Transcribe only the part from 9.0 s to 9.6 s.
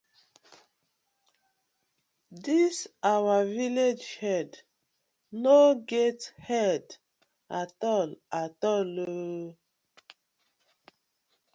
oo.